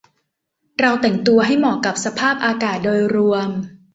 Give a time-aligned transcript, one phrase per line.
[0.79, 3.49] เราแต่งตัวให้เหมาะกับสภาพอากาศโดยรวม